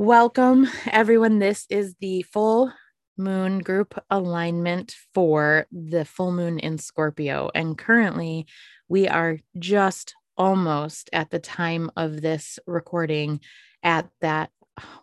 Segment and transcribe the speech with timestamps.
[0.00, 1.40] Welcome, everyone.
[1.40, 2.72] This is the full
[3.16, 7.50] moon group alignment for the full moon in Scorpio.
[7.52, 8.46] And currently,
[8.88, 13.40] we are just almost at the time of this recording
[13.82, 14.50] at that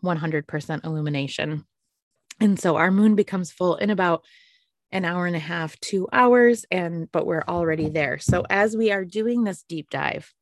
[0.02, 1.66] 100% illumination.
[2.40, 4.24] And so our moon becomes full in about
[4.94, 8.18] an hour and a half, two hours, and but we're already there.
[8.18, 10.34] So as we are doing this deep dive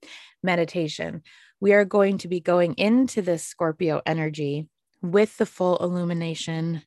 [0.43, 1.23] meditation,
[1.63, 4.67] we are going to be going into this Scorpio energy
[5.01, 6.81] with the full illumination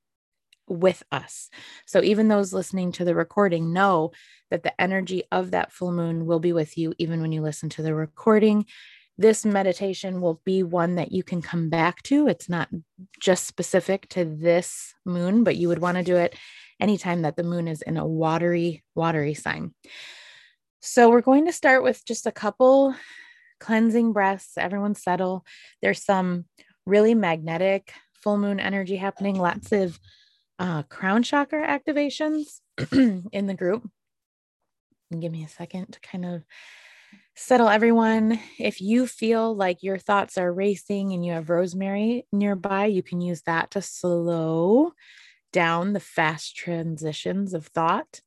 [0.69, 1.49] with us.
[1.87, 4.13] So, even those listening to the recording know
[4.51, 7.71] that the energy of that full moon will be with you, even when you listen
[7.71, 8.67] to the recording.
[9.17, 12.29] This meditation will be one that you can come back to.
[12.29, 12.69] It's not
[13.19, 16.37] just specific to this moon, but you would want to do it
[16.79, 19.73] anytime that the moon is in a watery, watery sign.
[20.83, 22.95] So, we're going to start with just a couple
[23.61, 24.53] cleansing breaths.
[24.57, 25.45] Everyone settle.
[25.83, 26.47] There's some
[26.87, 29.99] really magnetic full moon energy happening, lots of
[30.59, 32.61] uh, crown chakra activations
[32.93, 33.89] in the group.
[35.11, 36.43] And give me a second to kind of
[37.37, 38.41] settle everyone.
[38.59, 43.21] If you feel like your thoughts are racing and you have rosemary nearby, you can
[43.21, 44.93] use that to slow
[45.53, 48.21] down the fast transitions of thought.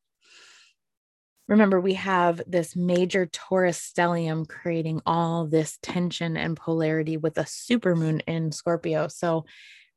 [1.49, 7.43] Remember, we have this major Taurus stellium creating all this tension and polarity with a
[7.43, 9.07] supermoon in Scorpio.
[9.07, 9.45] So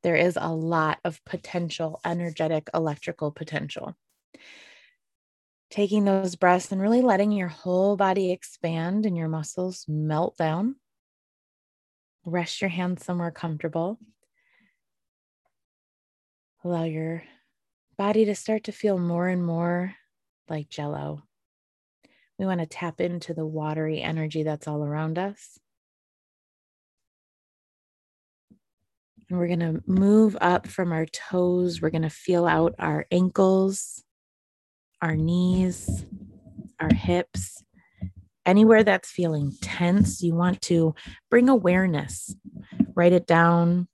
[0.01, 3.95] there is a lot of potential, energetic, electrical potential.
[5.69, 10.77] Taking those breaths and really letting your whole body expand and your muscles melt down.
[12.25, 13.99] Rest your hands somewhere comfortable.
[16.63, 17.21] Allow your
[17.95, 19.93] body to start to feel more and more
[20.49, 21.21] like jello.
[22.39, 25.59] We want to tap into the watery energy that's all around us.
[29.29, 31.81] And we're going to move up from our toes.
[31.81, 34.03] We're going to feel out our ankles,
[35.01, 36.05] our knees,
[36.79, 37.63] our hips.
[38.45, 40.93] Anywhere that's feeling tense, you want to
[41.29, 42.35] bring awareness,
[42.93, 43.87] write it down,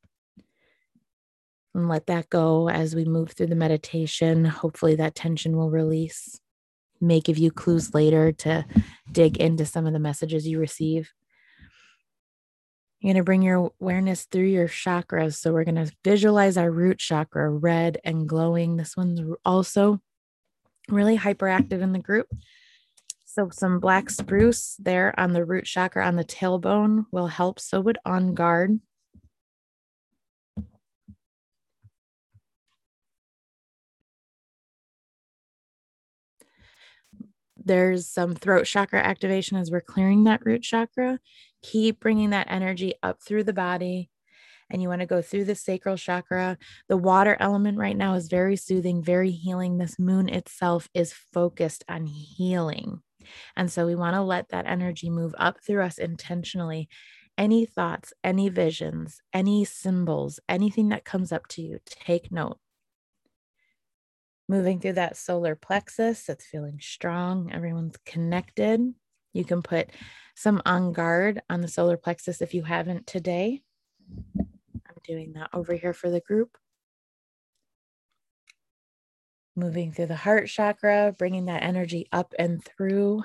[1.76, 4.44] and let that go as we move through the meditation.
[4.46, 6.42] Hopefully, that tension will release
[7.02, 8.66] may give you clues later to
[9.12, 11.12] dig into some of the messages you receive.
[13.00, 15.36] You're going to bring your awareness through your chakras.
[15.36, 18.76] So, we're going to visualize our root chakra red and glowing.
[18.76, 20.02] This one's also
[20.90, 22.28] really hyperactive in the group.
[23.26, 27.60] So, some black spruce there on the root chakra on the tailbone will help.
[27.60, 28.80] So, would on guard.
[37.66, 41.20] There's some throat chakra activation as we're clearing that root chakra.
[41.62, 44.10] Keep bringing that energy up through the body.
[44.70, 46.58] And you want to go through the sacral chakra.
[46.88, 49.78] The water element right now is very soothing, very healing.
[49.78, 53.02] This moon itself is focused on healing.
[53.56, 56.88] And so we want to let that energy move up through us intentionally.
[57.38, 62.60] Any thoughts, any visions, any symbols, anything that comes up to you, take note
[64.50, 66.28] moving through that solar plexus.
[66.28, 67.54] It's feeling strong.
[67.54, 68.82] Everyone's connected.
[69.32, 69.92] You can put
[70.36, 73.62] some on guard on the solar plexus if you haven't today.
[74.40, 76.58] I'm doing that over here for the group.
[79.56, 83.24] Moving through the heart chakra, bringing that energy up and through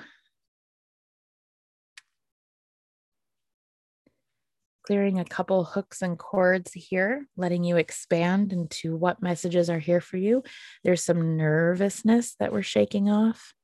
[4.84, 10.00] clearing a couple hooks and cords here, letting you expand into what messages are here
[10.00, 10.42] for you.
[10.82, 13.54] There's some nervousness that we're shaking off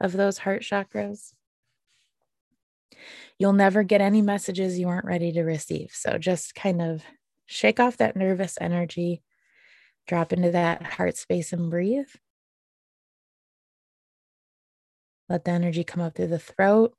[0.00, 1.32] of those heart chakras.
[3.38, 5.90] You'll never get any messages you aren't ready to receive.
[5.92, 7.02] So just kind of
[7.46, 9.22] shake off that nervous energy,
[10.08, 12.08] drop into that heart space and breathe.
[15.28, 16.94] Let the energy come up through the throat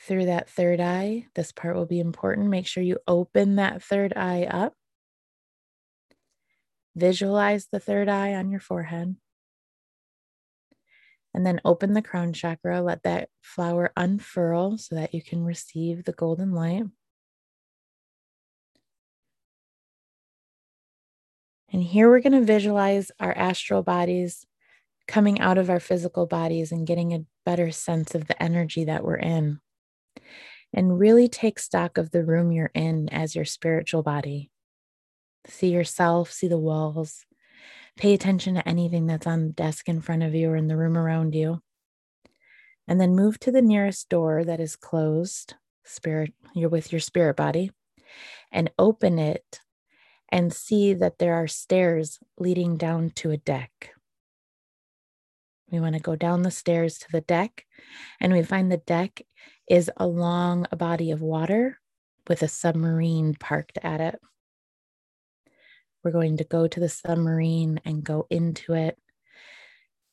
[0.00, 1.26] through that third eye.
[1.34, 2.48] This part will be important.
[2.48, 4.74] Make sure you open that third eye up.
[6.94, 9.16] Visualize the third eye on your forehead.
[11.34, 12.80] And then open the crown chakra.
[12.80, 16.84] Let that flower unfurl so that you can receive the golden light.
[21.70, 24.46] And here we're going to visualize our astral bodies
[25.06, 29.04] coming out of our physical bodies and getting a better sense of the energy that
[29.04, 29.60] we're in
[30.72, 34.50] and really take stock of the room you're in as your spiritual body.
[35.46, 37.24] See yourself, see the walls,
[37.96, 40.76] pay attention to anything that's on the desk in front of you or in the
[40.76, 41.60] room around you.
[42.86, 45.54] And then move to the nearest door that is closed,
[45.84, 47.70] spirit, you're with your spirit body.
[48.50, 49.60] and open it
[50.30, 53.94] and see that there are stairs leading down to a deck.
[55.70, 57.64] We want to go down the stairs to the deck,
[58.20, 59.22] and we find the deck
[59.68, 61.78] is along a body of water
[62.26, 64.20] with a submarine parked at it.
[66.02, 68.98] We're going to go to the submarine and go into it.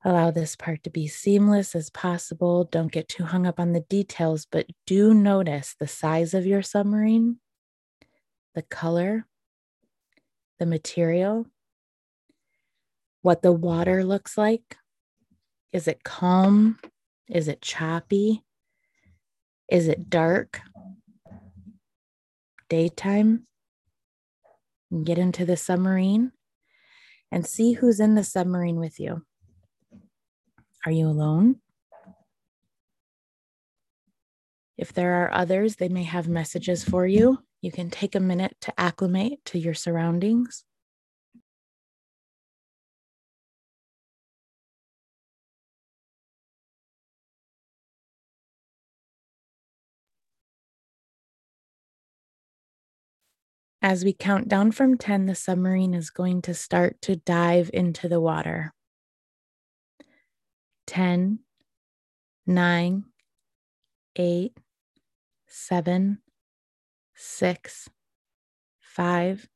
[0.03, 2.65] Allow this part to be seamless as possible.
[2.65, 6.61] Don't get too hung up on the details, but do notice the size of your
[6.61, 7.37] submarine,
[8.53, 9.25] the color,
[10.59, 11.47] the material,
[13.21, 14.77] what the water looks like.
[15.75, 16.79] Is it calm?
[17.27, 18.45] Is it choppy?
[19.69, 20.61] Is it dark?
[22.69, 23.43] Daytime?
[25.03, 26.31] Get into the submarine
[27.29, 29.23] and see who's in the submarine with you.
[30.85, 31.57] Are you alone?
[34.77, 37.39] If there are others, they may have messages for you.
[37.61, 40.63] You can take a minute to acclimate to your surroundings.
[53.87, 58.09] As we count down from 10, the submarine is going to start to dive into
[58.09, 58.73] the water.
[60.87, 61.37] 10,
[62.47, 63.03] 9,
[64.15, 64.57] 8,
[65.47, 66.17] 7,
[67.13, 67.89] 6,
[68.79, 69.47] 5,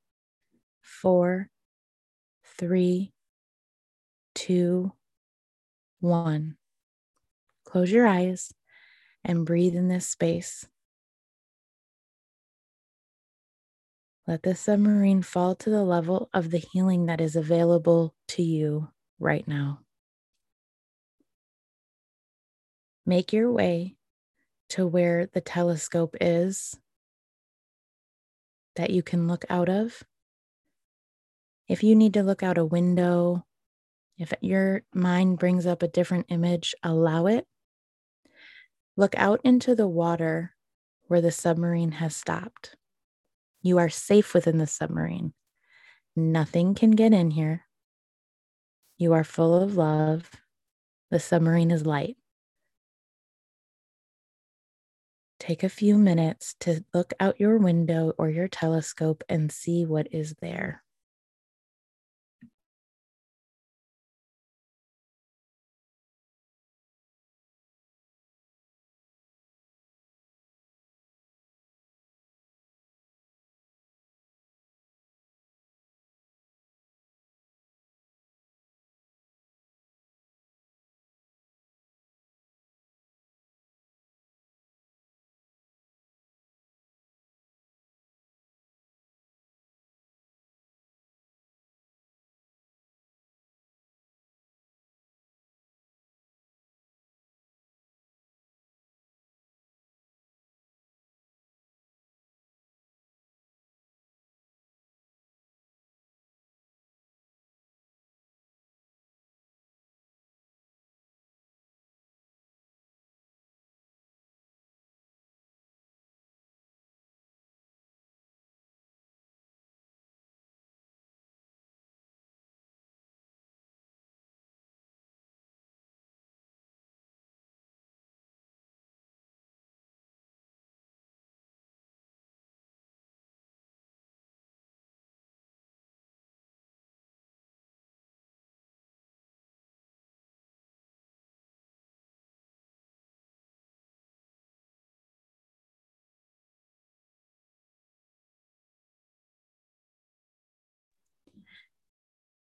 [0.83, 1.49] 4,
[2.45, 3.13] 3,
[4.35, 4.91] 2,
[6.01, 6.57] 1.
[7.65, 8.53] Close your eyes
[9.25, 10.67] and breathe in this space.
[14.29, 18.89] Let the submarine fall to the level of the healing that is available to you
[19.17, 19.79] right now.
[23.07, 23.95] Make your way
[24.69, 26.79] to where the telescope is
[28.75, 30.03] that you can look out of.
[31.67, 33.47] If you need to look out a window,
[34.19, 37.47] if your mind brings up a different image, allow it.
[38.95, 40.53] Look out into the water
[41.07, 42.75] where the submarine has stopped.
[43.61, 45.33] You are safe within the submarine.
[46.15, 47.65] Nothing can get in here.
[48.97, 50.29] You are full of love.
[51.11, 52.17] The submarine is light.
[55.39, 60.07] Take a few minutes to look out your window or your telescope and see what
[60.11, 60.83] is there.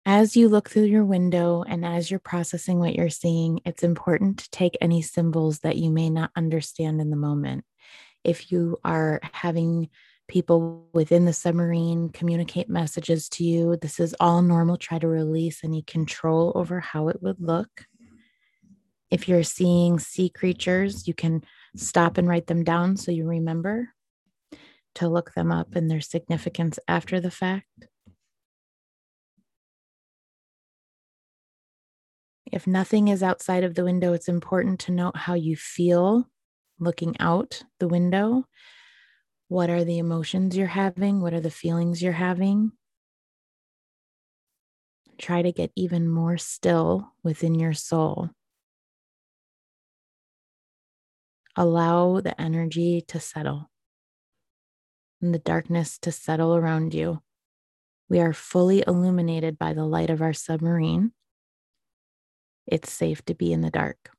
[0.07, 4.39] As you look through your window and as you're processing what you're seeing, it's important
[4.39, 7.65] to take any symbols that you may not understand in the moment.
[8.23, 9.89] If you are having
[10.29, 14.77] people within the submarine communicate messages to you, this is all normal.
[14.77, 17.87] Try to release any control over how it would look.
[19.11, 21.45] If you're seeing sea creatures, you can
[21.77, 23.89] stop and write them down so you remember
[24.97, 27.89] to look them up and their significance after the fact.
[32.55, 36.31] If nothing is outside of the window, it's important to note how you feel
[36.79, 38.45] looking out the window.
[39.49, 41.21] What are the emotions you're having?
[41.21, 42.71] What are the feelings you're having?
[45.19, 48.31] Try to get even more still within your soul.
[51.57, 53.69] Allow the energy to settle.
[55.21, 57.21] and the darkness to settle around you.
[58.09, 61.11] We are fully illuminated by the light of our submarine.
[62.67, 64.14] It's safe to be in the dark.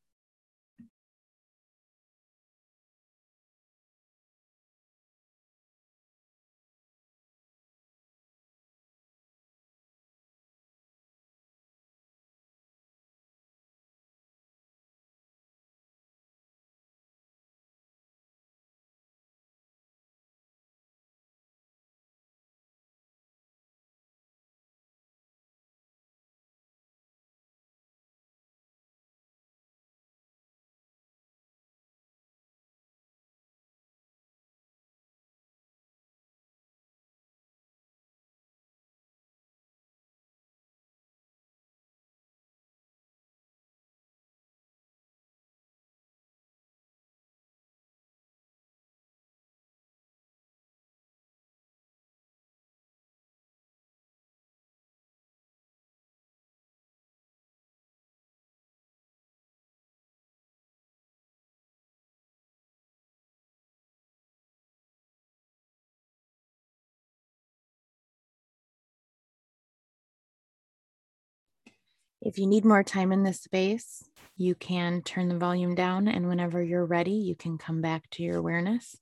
[72.26, 74.04] If you need more time in this space,
[74.36, 78.24] you can turn the volume down, and whenever you're ready, you can come back to
[78.24, 78.98] your awareness.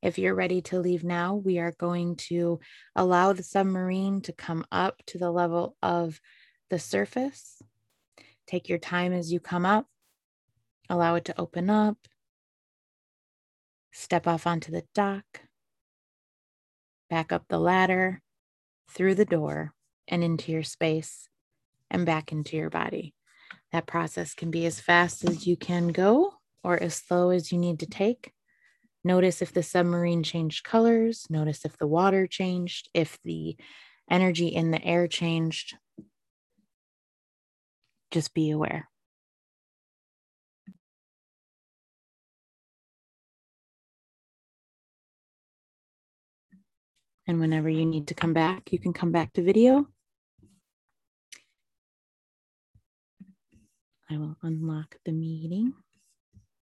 [0.00, 2.60] If you're ready to leave now, we are going to
[2.96, 6.18] allow the submarine to come up to the level of
[6.70, 7.60] the surface.
[8.46, 9.86] Take your time as you come up,
[10.88, 11.98] allow it to open up,
[13.92, 15.42] step off onto the dock,
[17.10, 18.22] back up the ladder,
[18.88, 19.74] through the door,
[20.08, 21.28] and into your space
[21.90, 23.14] and back into your body.
[23.72, 27.58] That process can be as fast as you can go or as slow as you
[27.58, 28.32] need to take.
[29.02, 31.26] Notice if the submarine changed colors.
[31.28, 33.56] Notice if the water changed, if the
[34.10, 35.76] energy in the air changed.
[38.10, 38.88] Just be aware.
[47.26, 49.88] And whenever you need to come back, you can come back to video
[54.10, 55.74] I will unlock the meeting.